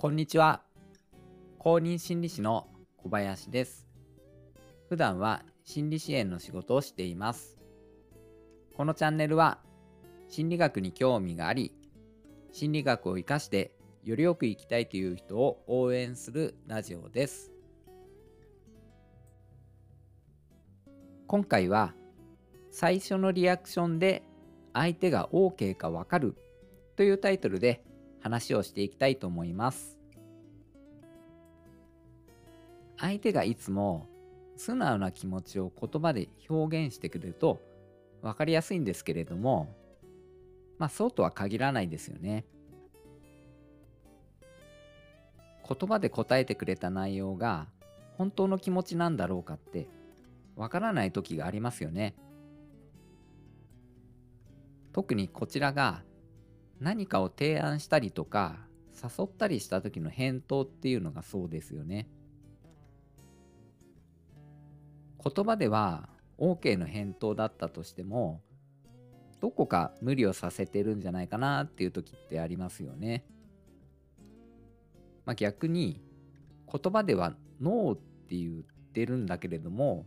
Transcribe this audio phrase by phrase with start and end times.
[0.00, 0.62] こんにちは。
[1.58, 2.68] 公認心理師の
[2.98, 3.88] 小林です。
[4.88, 7.58] 普段は心理支援の仕事をしています。
[8.76, 9.58] このチャンネルは
[10.28, 11.72] 心理学に興味があり、
[12.52, 13.72] 心理学を活かして
[14.04, 17.50] よりよく生きたいという人を応援するラジオです。
[21.26, 21.92] 今回は
[22.70, 24.22] 最初のリアクションで
[24.72, 26.36] 相手が OK かわかる
[26.94, 27.82] というタイトルで
[28.20, 29.98] 話をしていきたいと思います。
[32.98, 34.08] 相手がいつも
[34.56, 37.60] 素直な気持ちを言葉で表現してくれると
[38.22, 39.74] 分かりやすいんですけれども、
[40.78, 42.44] まあそうとは限らないですよね。
[45.68, 47.68] 言葉で答えてくれた内容が
[48.16, 49.86] 本当の気持ちなんだろうかって
[50.56, 52.16] わからない時がありますよね。
[54.92, 56.02] 特にこちらが
[56.80, 58.58] 何かを提案したりとか
[58.94, 62.08] 誘ったりした時の返答っていうのがそうですよね。
[65.22, 68.40] 言葉では OK の返答だったとしても
[69.40, 73.24] どこか無理をさせてるんじゃないかなっていう時ってありますよね。
[75.24, 76.00] まあ、逆に
[76.72, 80.06] 言葉ではノーって言ってるんだけれども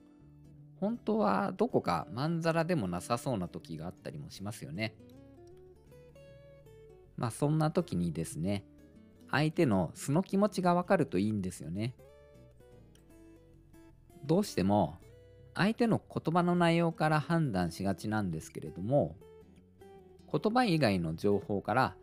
[0.80, 4.96] 本当はどこかまんざらでもなさそうな時があったりもしますよね。
[7.22, 8.66] まあそんな時にですね、
[9.30, 11.94] 相手の素の気持ちがわかるといいんですよね。
[14.26, 14.98] どうしても
[15.54, 19.16] 相手の言葉の内容から判断しがちなんですけれども、
[20.32, 21.96] 言葉以外の情報から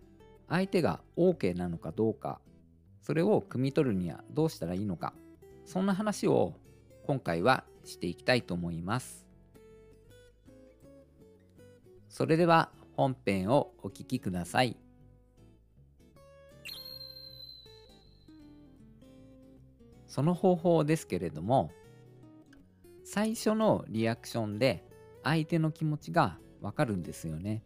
[0.48, 2.40] 相手が OK なのかどうか、
[3.02, 5.14] それを汲み取るにはどうしたらいいのか、
[5.64, 6.54] そんな話を
[7.08, 9.26] 今回はしていきたいと思います。
[12.08, 14.76] それでは本編をお聴きください。
[20.18, 21.70] その方法ですけれども、
[23.04, 24.84] 最初のリアクションで
[25.22, 27.62] 相手の気持ちがわかるんですよね。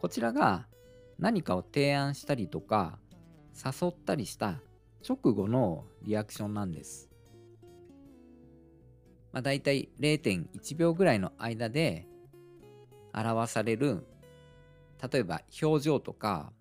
[0.00, 0.68] こちらが
[1.18, 3.00] 何かを提案したりとか
[3.52, 4.60] 誘ったりした
[5.04, 7.10] 直後のリアクションなんです。
[9.32, 12.06] まあ、大体0.1秒ぐらいの間で
[13.12, 14.06] 表される
[15.12, 16.52] 例えば表情とか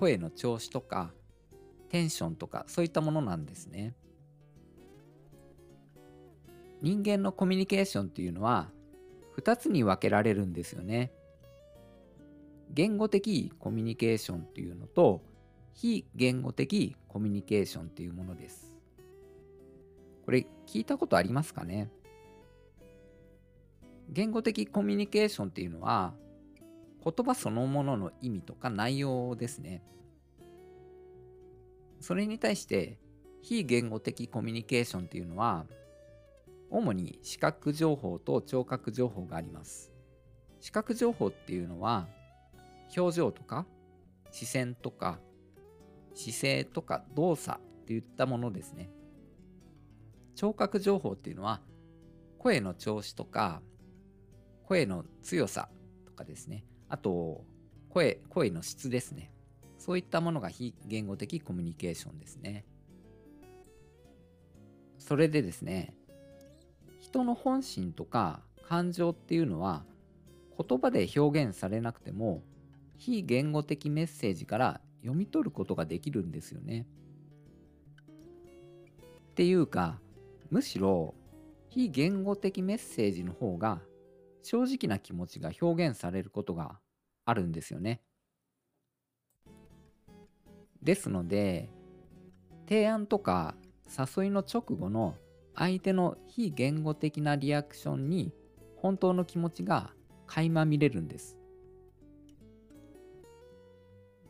[0.00, 1.12] 声の調子とか
[1.90, 3.94] テンションとかそういったものなんですね。
[6.80, 8.70] 人間のコミュニケーションっていうのは
[9.36, 11.12] 2つに分けられるんですよね。
[12.72, 15.22] 言語的コミュニケーションっていうのと
[15.74, 18.74] 非言語的コミュニケーションっていうものです。
[20.24, 21.90] これ聞いたことありますかね？
[24.08, 26.14] 言語的コミュニケーションっていうのは
[27.04, 29.82] 言葉そのものの意味とか内容ですね。
[32.00, 32.98] それに対して
[33.42, 35.66] 非言語的コミュニケーションっていうのは
[36.70, 39.92] 主に視覚情報と聴覚情報があります。
[40.60, 42.06] 視覚情報っていうのは
[42.96, 43.66] 表情とか
[44.30, 45.18] 視線とか
[46.14, 48.90] 姿勢とか動作っていったものですね。
[50.36, 51.60] 聴覚情報っていうのは
[52.38, 53.62] 声の調子とか
[54.64, 55.68] 声の強さ
[56.06, 56.64] とかですね。
[56.88, 57.44] あと
[57.90, 59.32] 声、声の質ですね。
[59.80, 62.66] そういったものが非言語的コミュニケーションですね。
[64.98, 65.94] それでですね、
[67.00, 69.84] 人の本心とか感情っていうのは
[70.58, 72.42] 言葉で表現されなくても
[72.98, 76.86] 非言語的メッセージから読み取ることができるんですよね。
[79.30, 79.98] っていうか
[80.50, 81.14] むしろ
[81.70, 83.80] 非言語的メッセージの方が
[84.42, 86.78] 正直な気持ちが表現されることが
[87.24, 88.02] あるんですよね。
[90.82, 91.68] ですので
[92.68, 93.54] 提案とか
[93.86, 95.14] 誘いの直後の
[95.54, 98.32] 相手の非言語的なリアクションに
[98.76, 99.90] 本当の気持ちが
[100.26, 101.36] 垣間見れるんです。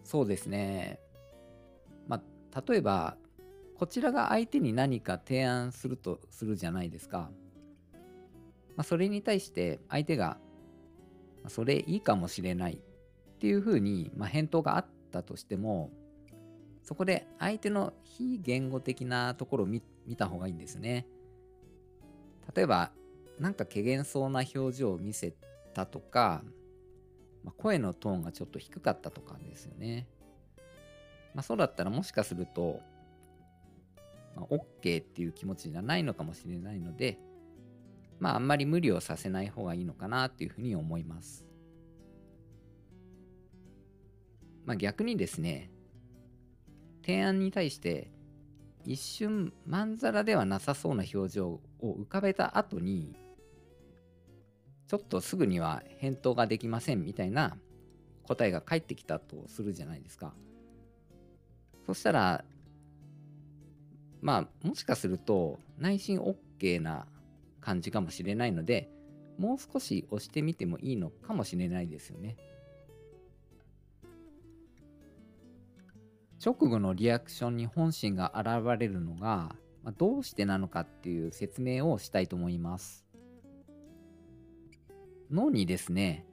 [0.03, 0.99] そうですね。
[2.09, 2.21] ま
[2.53, 3.17] あ、例えば
[3.81, 7.31] こちらが相手に何か提案するとするじゃないですか。
[8.77, 10.39] まあ、それに対して相手が、
[11.49, 15.91] それいいかもしれないっていうふうに、まあ、返答があったとしても
[16.83, 19.83] そこで相手の非言語的なところを見
[20.17, 21.07] た方がいいんですね。
[22.55, 22.91] 例えば、
[23.39, 25.35] なんか怪げそうな表情を見せ
[25.73, 26.43] たとか、
[27.45, 30.07] まあ、声のトーンがちょっと低かったとかですよね。
[31.35, 32.81] まあ、そうだったらもしかすると、
[34.37, 37.19] まあ、OK っていう気持ちじゃないのかもしれないので、
[38.19, 41.47] まあ、あんまり無理をさせない方がいいのかなっていうふうに思います。
[44.67, 45.71] まあ、逆にですね、
[47.03, 48.11] 提案に対して
[48.85, 53.15] 一瞬まんざらではなさそうな表情を浮かべた後に
[54.87, 57.57] ちょっとすぐには返答ができませんみたいな
[58.25, 60.33] 答えが返ってきたとするじゃないですか。
[61.87, 62.45] そしたら
[64.21, 67.07] まあもしかすると内心 OK な
[67.61, 68.91] 感じかもしれないので
[69.39, 72.37] もう少し押してみてもいいのかもしれないですよね。
[76.43, 79.55] 直後のリアクションに本心が現れるのが、
[79.85, 83.05] まあ、どうしてなのかっていう説明をしたいと思います。
[85.31, 86.25] 脳にですね、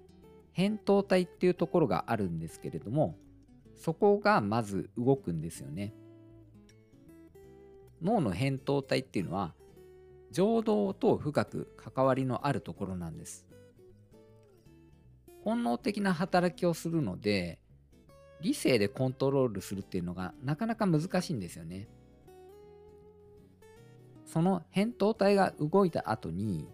[0.56, 3.18] 扁桃体っていうところがあるんですけれども、
[3.75, 5.94] そこがまず動くんですよね。
[8.01, 9.54] 脳の扁桃体っていうのは、
[10.31, 13.45] 情動と深く関わりのあるところなんです。
[15.44, 17.59] 本能的な働きをするので、
[18.42, 21.88] 理性でコントロールするっていうのがなかなか難しいんですよね。
[24.25, 26.68] その扁桃体が動いた後に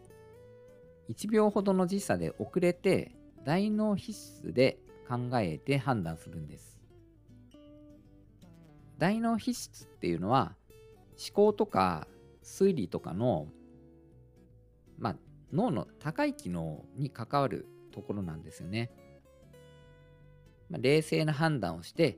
[1.09, 3.15] 1秒ほどの時差で遅れて
[3.45, 6.79] 大脳皮質で考えて判断するんです。
[8.97, 10.55] 大脳皮質っていうのは
[11.11, 12.07] 思考とか
[12.43, 13.47] 推理とかの、
[14.97, 15.15] まあ、
[15.51, 18.91] 脳の高い機能に関わるところなんですよね。
[20.73, 22.17] まあ、冷静な判断をして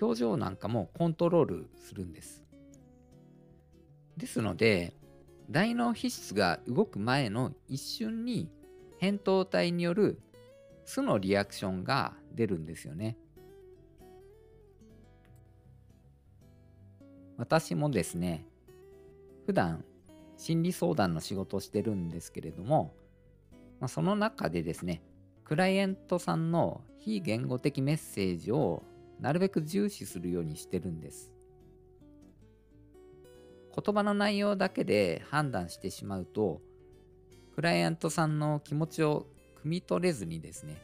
[0.00, 2.44] 表情なんかもコントロールするんです。
[4.18, 4.94] ですので
[5.50, 8.50] 大脳皮質が動く前の一瞬に
[9.00, 10.20] 扁桃体による
[10.84, 13.16] 素のリアクションが出るんですよね。
[17.38, 18.46] 私もですね
[19.46, 19.84] 普段
[20.36, 22.94] 心理相談の仕事をしてるんですけれども、
[23.80, 25.02] まあ、その中でですね
[25.46, 28.82] クライアントさんの非言語的メッセージを
[29.20, 31.32] なるべく重視するようにしてるんです。
[33.72, 36.60] 言葉の内容だけで判断してしまうと、
[37.54, 39.28] クライアントさんの気持ちを
[39.62, 40.82] 汲み取れずにですね、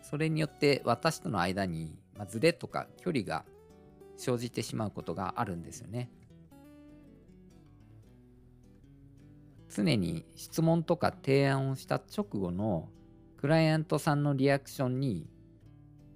[0.00, 1.98] それによって私との間に
[2.28, 3.44] ズレとか距離が
[4.16, 6.08] 生じてしまうことがあるんですよね。
[9.68, 12.88] 常に質問とか提案をした直後の
[13.36, 15.26] クライアントさんのリアクションに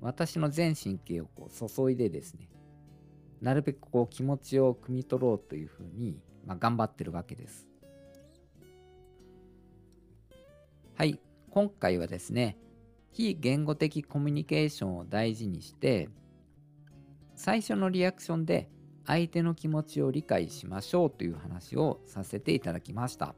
[0.01, 2.49] 私の全神経をこう注いでですね
[3.43, 7.67] なるべくこう気持ちを汲み取ろうというふうに、まあ、頑張ってるわけです
[10.95, 11.19] はい
[11.51, 12.57] 今回はですね
[13.13, 16.09] 非言語的コミュニケーションを大事にして
[17.35, 18.69] 最初のリアクションで
[19.07, 23.35] 相手の気持ちを理解しましょうという話をさせていただきました。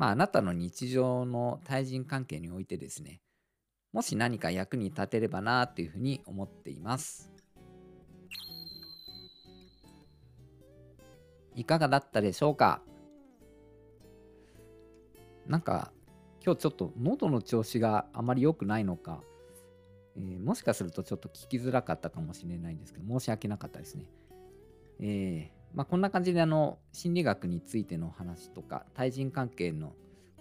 [0.00, 3.20] まあ、あなたの日常の対人関係においてですね、
[3.92, 7.30] もし何か役に立てればなというふうに思っています。
[11.54, 12.80] いかがだったでしょうか？
[15.46, 15.92] なんか
[16.42, 19.20] 今日ちょっと喉の調子があまり良くないのか、
[20.16, 24.06] えー、もしかするとちょっと聞きづらかったかもしれないんですけど申し訳なかったですね。
[24.98, 29.92] えーまあ、こんな感じであの心理学についての話とか対人関係の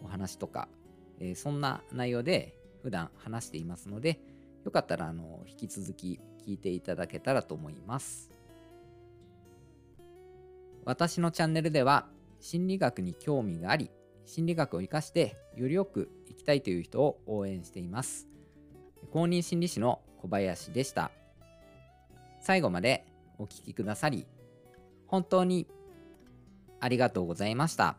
[0.04, 0.68] お話とか、
[1.20, 4.20] えー、そんな内容で普段話していますので
[4.66, 8.32] よかったらあの引き続き聞いていただけたらと思います。
[10.86, 12.08] 私のチャンネルでは
[12.40, 13.92] 心理学に興味があり
[14.26, 18.28] 心理学を生かしてよりよく生きたいという人を応援しています。
[19.12, 21.12] 公認心理師の小林でした。
[22.42, 23.06] 最後まで
[23.38, 24.26] お聴きくださり
[25.10, 25.68] 本当に
[26.80, 27.98] ありがとうございました。